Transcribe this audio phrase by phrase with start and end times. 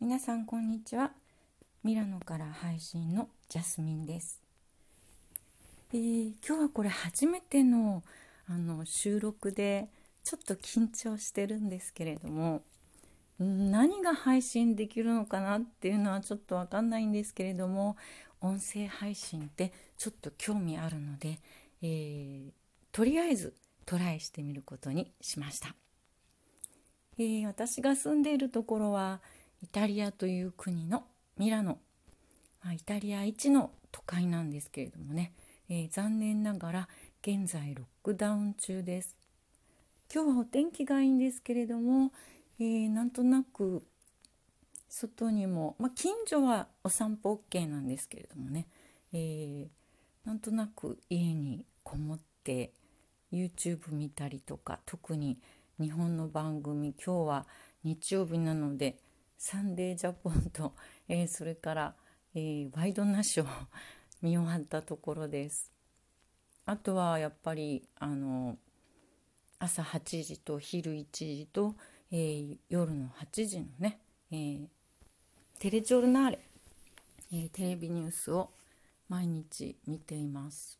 [0.00, 1.12] 皆さんこんにちは
[1.82, 4.42] ミラノから配信のジャスミンです、
[5.92, 8.02] えー、今日はこれ初めての
[8.48, 9.88] あの収録で
[10.24, 12.62] ちょっと緊張してるんですけれども
[13.38, 17.96] 何が配信できるのかなっていうのはちょっとわかんないんですけれども
[18.40, 21.38] 音声配信ってちょっと興味あるので、
[21.82, 22.50] えー、
[22.92, 23.54] とりあえず
[23.86, 25.74] トライしてみることにしました。
[27.16, 29.20] えー、私が住んでいるところは
[29.62, 31.04] イタリアという国の
[31.38, 31.78] ミラノ、
[32.62, 35.32] まあ、イタリア一の都会なんですけれどもね、
[35.68, 36.88] えー、残念ながら
[37.22, 39.16] 現在ロックダウン中です。
[40.12, 42.12] 今日はお天気がいいんですけれども、
[42.60, 43.82] えー、なんとなく
[44.88, 48.66] 外にも、まあ、近所はお散歩 OK なんですけれどもね、
[49.12, 49.66] えー、
[50.24, 52.72] なんとなく家にこもって
[53.32, 55.38] YouTube 見たりとか特に
[55.80, 57.46] 日本の番組今日は
[57.82, 58.96] 日曜日なので
[59.36, 60.74] サンデージャポンと、
[61.08, 61.96] えー、それから、
[62.34, 63.66] えー、ワイドナショー
[64.22, 65.70] 見終わったところです。
[66.66, 68.58] あとはやっぱりあの
[69.58, 71.76] 朝8時と昼1時と、
[72.10, 74.00] えー、夜の8時のね、
[74.30, 74.68] えー、
[75.58, 76.38] テレジョルナーレ、
[77.32, 78.50] えー、テレビニュースを
[79.08, 80.78] 毎日見ています。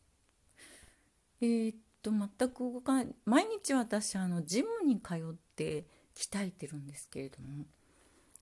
[1.41, 7.65] えー、っと全く動かない毎日私あのジムに通って鍛えてるんですけれども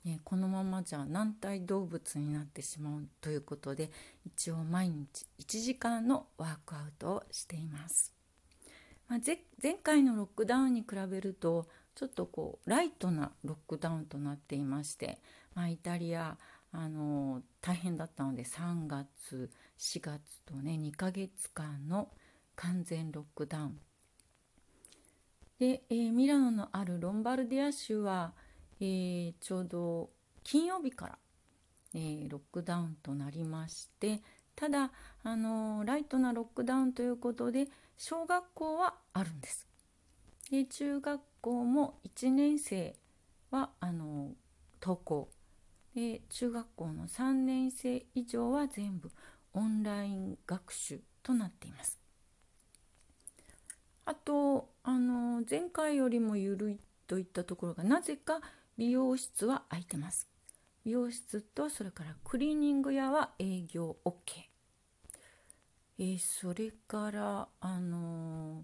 [0.06, 3.90] えこのままじゃ軟体動物になってしまうということで
[4.26, 8.14] 一応毎日1時間のワークアウトをしています、
[9.08, 9.20] まあ、
[9.62, 15.20] 前回のロックダウンに比べるとちょっとこうライトなロックダウンとなっていまして、
[15.56, 16.38] まあ、イタリア
[16.74, 22.10] あの大変だったので3月4月とね2ヶ月間の
[22.56, 23.80] 完全ロックダウン。
[25.60, 28.34] で、えー、ミラノのあるロンバルディア州は
[28.86, 30.10] えー、ちょうど
[30.44, 31.18] 金曜日から、
[31.96, 34.22] えー、ロックダウンとなりまして
[34.58, 34.92] ただ、
[35.24, 37.68] あのライトなロックダウンということで
[37.98, 39.66] 小学校はあるんです。
[40.52, 42.96] で中学校も1年生
[43.52, 44.34] はあの
[44.82, 45.30] 登校
[45.96, 49.10] で中学校の3年生以上は全部
[49.54, 51.98] オンライン学習となっています。
[54.06, 58.42] あとあの前回よりも緩いといったところがなぜか
[58.78, 60.28] 美容室は空いてます。
[60.84, 64.14] 美容室とそれからクリーニング屋は営業 OK。
[66.00, 68.64] えー、それからあのー、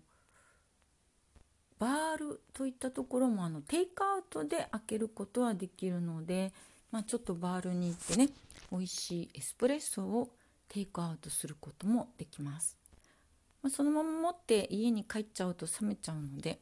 [1.79, 6.51] バールといったところもあのテイクアウトで開けることはできるので、
[6.91, 8.29] まあ、ちょっとバールに行ってね
[8.71, 10.29] 美味しいエスプレッソを
[10.67, 12.77] テイクアウトすることもできます。
[13.61, 16.59] まあ、そのまま持って家に帰っちゃうと冷めちゃうので、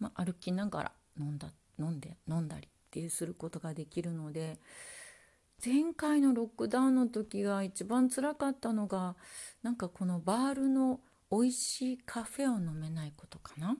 [0.00, 4.58] まあ、歩きながら飲んだ飲んで飲んだり定することができるので
[5.64, 9.16] 前回のロックダウンの時が一番つらかったのが
[9.62, 11.00] なんかこのバールの
[11.30, 13.76] 美味しいカフェを飲めないことかな。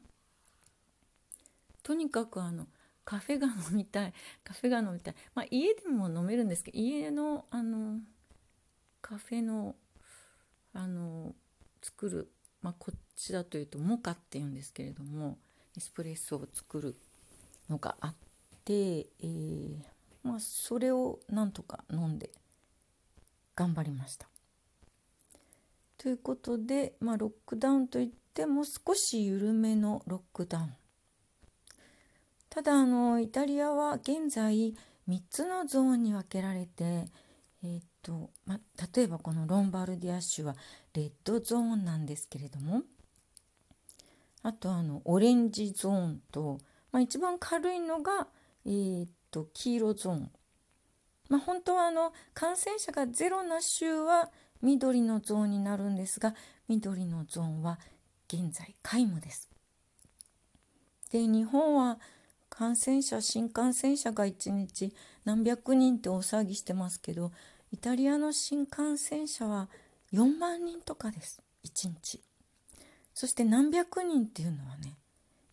[1.82, 2.66] とにかくあの
[3.04, 8.00] カフェが飲みたい カフェが飲みたいまあ家でも飲めるんですけど家のあの
[9.03, 9.76] カフェの
[10.72, 11.34] あの
[11.82, 12.32] 作る、
[12.62, 15.38] まあ、こっちだというとモカっていうんですけれども
[15.76, 16.97] エスプレッソを作る
[17.69, 18.14] のがあっ
[18.64, 19.76] で、えー、
[20.22, 22.30] まあ、それをなんとか飲んで
[23.54, 24.28] 頑張りました。
[25.98, 30.74] ということで、まあ、ロックダウンといっても少し緩めのロックダウン。
[32.50, 34.74] ただあのイタリアは現在
[35.08, 37.06] 3つのゾーンに分けられて、
[37.62, 38.60] えーとま
[38.94, 40.54] 例えばこのロンバルディア州は
[40.92, 42.82] レッドゾーンなんですけれども
[44.42, 46.58] あとあのオレンジゾーンと、
[46.92, 48.28] まあ、一番軽いのが
[48.66, 50.30] えー、っと黄色ゾーン、
[51.28, 54.30] まあ、本当はあの感染者がゼロな州は
[54.62, 56.34] 緑のゾーンになるんですが
[56.69, 57.78] 緑のゾーンは
[58.28, 59.50] 現在皆無です。
[61.12, 61.98] で日本は
[62.48, 67.33] 感染者新感染者が1日何百人って大騒ぎしてますけど
[67.72, 69.68] イタリアの新感染者は
[70.12, 71.42] 4万人とかです。
[71.65, 72.22] 1日。
[73.15, 74.97] そして何百人っていうのはね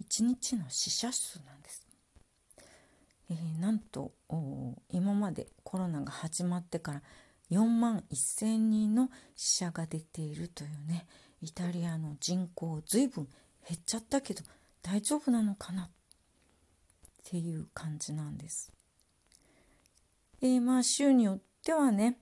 [0.04, 1.91] 1日の死者数なんです。
[3.32, 4.12] えー、なんと
[4.90, 7.02] 今までコロナが始まってから
[7.50, 11.06] 4万1,000人の死者が出ているというね
[11.42, 13.28] イタリアの人口ずいぶん
[13.68, 14.44] 減っちゃったけど
[14.82, 15.90] 大丈夫なのかなっ
[17.24, 18.74] ていう感じなんです。
[20.42, 22.18] えー、まあ州によってはね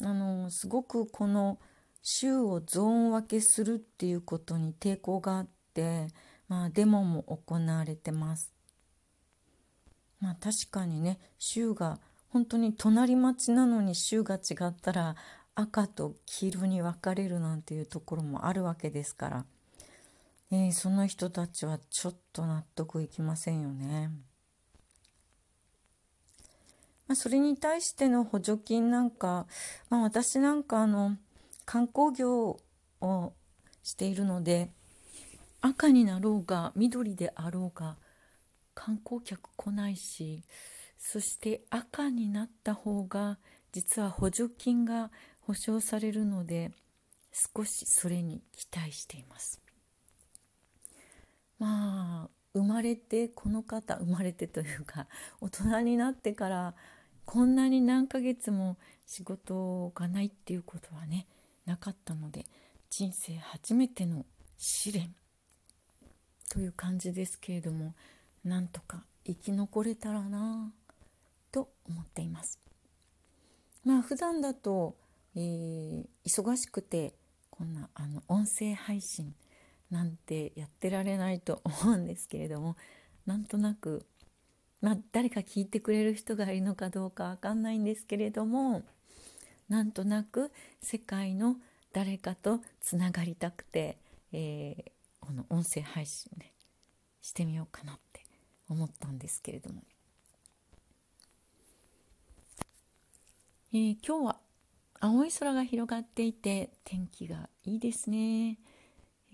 [0.00, 1.60] あのすごくこの
[2.02, 6.08] 州をゾーン分けするっていうことに抵抗があって、
[6.48, 8.52] まあ、デモも行われてます。
[10.22, 11.98] まあ確かにね週が
[12.30, 15.16] 本当に隣町なのに週が違ったら
[15.54, 19.44] 赤と黄色に分かれるなんていうところもあるわけですから、
[20.50, 24.10] えー、その人たちはちょっと納得いきませんよね。
[27.06, 29.46] まあ、それに対しての補助金なんか、
[29.90, 31.18] まあ、私なんかあの
[31.66, 32.58] 観光業
[33.02, 33.32] を
[33.82, 34.70] しているので
[35.60, 37.96] 赤になろうが緑であろうが
[38.74, 40.44] 観光客来ないし
[40.98, 43.38] そして赤になった方が
[43.72, 45.10] 実は補助金が
[45.40, 46.70] 保証されるので
[47.32, 49.60] 少しそれに期待しています。
[51.58, 55.06] まあ生まれてこの方生まれてというか
[55.40, 56.74] 大人になってから
[57.24, 58.76] こんなに何ヶ月も
[59.06, 61.26] 仕事がないっていうことはね
[61.64, 62.44] なかったので
[62.90, 64.26] 人生初めての
[64.58, 65.14] 試練
[66.50, 67.94] という感じですけれども
[68.44, 70.72] なんとか生き残れたらな
[71.50, 72.58] と思っています。
[73.84, 74.96] まあ普段だと、
[75.34, 77.14] えー、忙しくて
[77.50, 79.34] こんなあの音声配信
[79.90, 82.76] なんてやってられないと思うんですけれども
[83.26, 84.06] なんとなく
[84.80, 88.82] まあ誰か聞いてくれる人がいるのかどうかわかんないんですけれども
[89.68, 90.50] なんとなく
[90.80, 91.56] 世界の
[91.92, 93.98] 誰かとつながりたくて、
[94.32, 94.90] えー、
[95.20, 96.52] この音声配信ね
[97.20, 97.92] してみようかな。
[97.94, 98.11] って
[98.72, 99.82] 思ったんですけれども、
[103.72, 104.36] えー、今日は
[105.00, 108.58] 青い空が広がっていて天気がいいですね、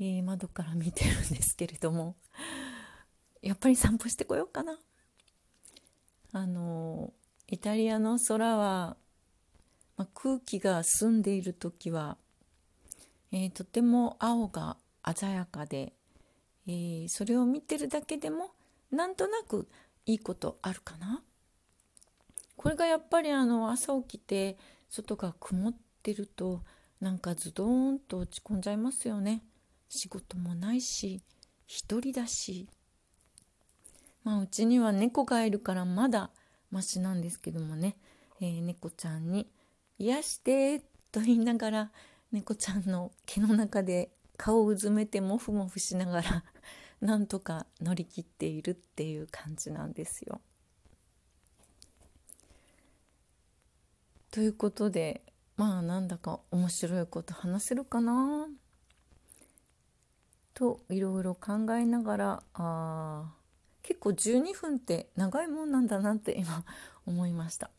[0.01, 2.17] えー、窓から見てるんですけれども。
[3.41, 4.79] やっぱり散歩してこようかな。
[6.33, 7.13] あの
[7.47, 8.97] イタリアの空は、
[9.97, 12.19] ま、空気が澄んでいる時は
[13.31, 14.79] えー、とても青が
[15.15, 15.93] 鮮やかで、
[16.67, 18.53] え、それを見てるだけでも
[18.91, 19.69] なんとなく
[20.07, 21.23] いいことあるかな？
[22.57, 24.59] これがやっぱりあの朝起きて
[24.89, 26.63] 外が曇ってると
[27.01, 29.43] なんかズドーンと落ち込んじゃいますよね。
[29.89, 31.23] 仕事もないし
[31.67, 32.69] 一人だし。
[34.25, 36.31] まあうちには猫がいるからまだ
[36.71, 37.97] マシなんですけどもね、
[38.41, 39.49] えー、猫ちゃんに
[39.99, 40.81] 「癒して」
[41.13, 41.91] と言いながら
[42.33, 46.45] 猫ちゃんの毛の中で顔をうずめてモフモフしながら
[47.01, 50.41] なんとか乗り切っているっていう感じなんですよ。
[54.31, 55.23] ということで
[55.57, 58.49] まあなんだか面白いこと話せるかな？
[60.55, 63.33] といろいろ考えながらあ
[63.83, 66.65] 結構12分って長いもんなんだなって今
[67.07, 67.71] 思いました。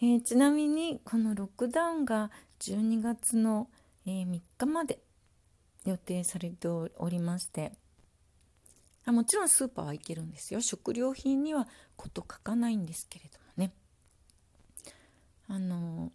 [0.00, 2.30] えー、ちなみにこのロックダウンが
[2.60, 3.68] 12月の、
[4.06, 5.00] えー、3日まで
[5.90, 7.72] 予定されておりまして。
[9.04, 10.60] あもちろんスーパーは行けるんですよ。
[10.60, 13.72] 食料品にはこと書かないんですけれどもね。
[15.48, 16.12] あの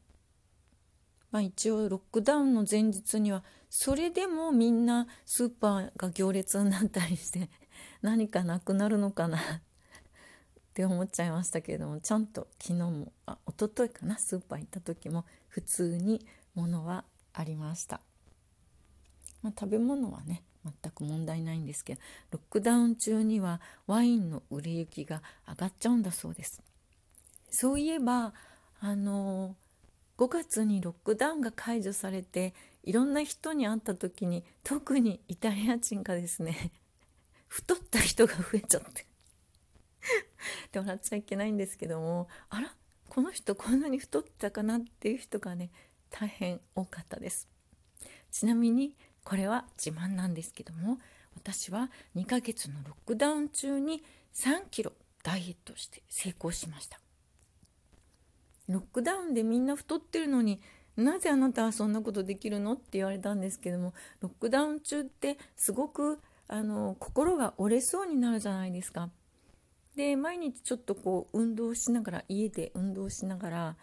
[1.31, 7.49] まあ一応ロックダウンの前日にはそれでもみんなスーパーが行列になったりして
[8.03, 9.41] 何かなくなるのかな っ
[10.75, 16.23] て思っちゃいましたけれどもちゃんと昨日もあ一昨日かなスーパー行った時も普通に
[16.53, 17.03] ものは
[17.33, 17.99] ありました、
[19.43, 22.01] まあ、食べ物はね全く問題ないんですけど
[22.31, 26.61] ロックダウン中にはワインの売れ行きが上がっちゃうんだそうです。
[27.50, 28.33] そういえば
[28.79, 29.55] あの
[30.17, 36.71] 5月にロックダウンが解除されていろんな人に会った時に特にイタリア人がですね
[37.47, 39.05] 太った人が増えちゃって。
[40.71, 42.75] で笑っちゃいけないんですけどもあら
[43.07, 45.69] この人こんなに太ったかなっていう人がね
[46.09, 47.47] 大変多かったです。
[48.31, 51.00] ちなみにこれは自慢なんですけども
[51.36, 54.03] 私は2ヶ月のロックダウン中に
[54.34, 57.00] 3キロダイエットして成功しました。
[58.68, 60.62] ロックダウンでみんな太ってるのに
[60.96, 69.10] なぜあなたはそんなことできるのって言われたんですけどもロックダウン中ってすごくあの心が折れそうになるじゃないですか。
[69.96, 73.75] で毎日ちょっとこう運動しながら家で運動しながら、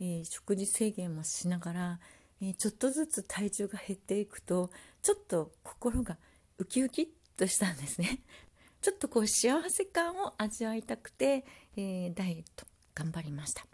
[0.00, 2.00] えー、食事制限もしながら、
[2.40, 4.70] え、ちょっとずつ体重が減っていくと
[5.02, 6.18] ちょっと心が
[6.58, 8.20] ウキウキとしたんですね。
[8.80, 11.44] ちょっとこう幸せ感を味わいたくて、
[11.76, 13.66] えー、ダイエット頑張りました。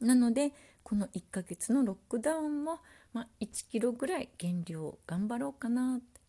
[0.00, 2.80] なのでこの1ヶ月のロックダウンも、
[3.12, 6.20] まあ、1キロぐらい減量頑張ろうかなって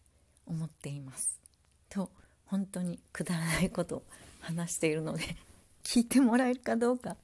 [0.46, 1.42] 思っています。
[1.90, 2.12] と
[2.46, 4.04] 本当にくだらないことを
[4.40, 5.38] 話しているので
[5.84, 7.18] 聞いてもらえるかどうか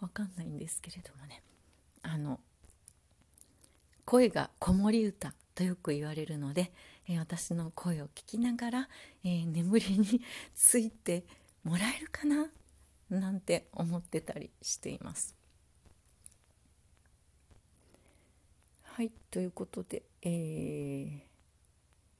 [0.00, 1.42] わかんないんですけれどもね
[2.02, 2.40] あの
[4.04, 6.72] 声が子守歌とよく言われるので、
[7.08, 8.88] えー、私の声を聞きながら、
[9.24, 10.20] えー、眠りに
[10.54, 11.24] ついて
[11.62, 12.46] もらえるかな
[13.10, 15.34] なんて思ってたりしています。
[18.82, 21.18] はいということで、えー、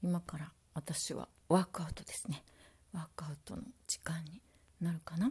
[0.03, 2.43] 今から私はワークアウトですね
[2.93, 4.41] ワークアウトの時間に
[4.81, 5.31] なるかな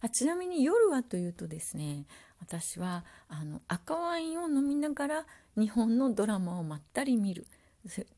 [0.00, 2.04] あちなみに夜はというとですね
[2.40, 5.26] 私はあの赤ワインを飲みながら
[5.56, 7.46] 日本のドラマをまったり見る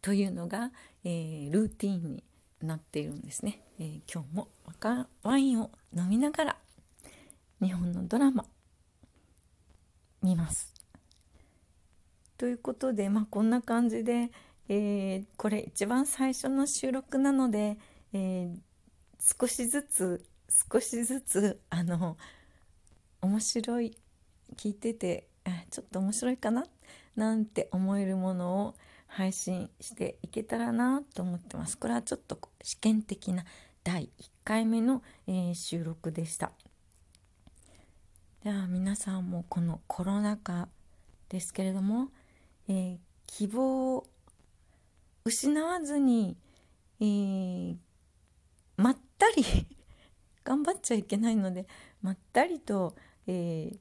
[0.02, 0.72] というのが、
[1.04, 2.24] えー、ルーティンに
[2.62, 6.56] なっているんですね、えー、今日も赤ワインを飲みながら
[7.62, 8.44] 日本のドラマ
[10.22, 10.74] 見ます。
[12.36, 14.30] ということで、まあ、こんな感じで、
[14.68, 17.76] えー、これ一番最初の収録なので、
[18.14, 18.58] えー、
[19.40, 22.16] 少しずつ少しずつあの
[23.22, 23.96] 面白い
[24.56, 25.28] 聞いてて
[25.70, 26.64] ちょっと面白いかな
[27.16, 28.74] なんて思えるものを
[29.06, 31.76] 配信していけたらなと思ってます。
[31.78, 33.44] これはちょっと試験的な
[33.82, 36.52] 第1回目の、えー、収録でした。
[38.44, 40.68] では皆さんもこのコロナ禍
[41.28, 42.10] ですけれども
[42.72, 44.06] えー、希望を
[45.24, 46.36] 失わずに、
[47.00, 47.76] えー、
[48.76, 49.66] まったり
[50.50, 51.68] 頑張っちゃいけないので
[52.02, 52.96] まったりと、
[53.28, 53.78] えー、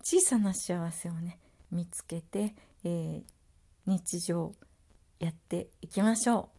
[0.00, 1.40] 小さな幸せをね
[1.72, 2.54] 見つけて、
[2.84, 3.24] え
[3.84, 4.54] 日常
[5.18, 6.50] やっていきましょ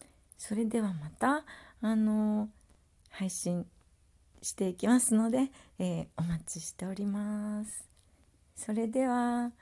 [0.00, 0.04] う。
[0.36, 1.44] それではまた
[1.80, 2.48] あの
[3.10, 3.64] 配信
[4.42, 7.88] していきますので、えお待ちしております。
[8.56, 9.52] それでは。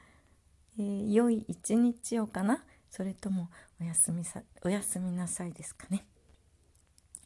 [0.78, 2.64] え、良い一日をかな？
[2.88, 6.06] それともおやすみさおやすみなさいですかね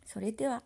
[0.04, 0.64] それでは